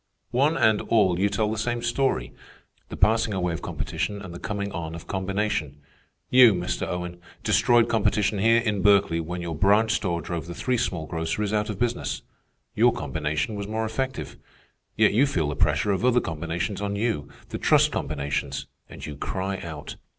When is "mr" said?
6.55-6.87